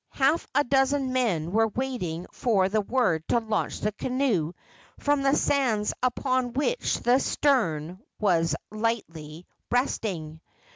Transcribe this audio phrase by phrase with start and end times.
[0.15, 4.53] Half a dozen men were waiting for the word to launch the canoe
[4.97, 10.41] from the sands upon which the stern was lightly resting.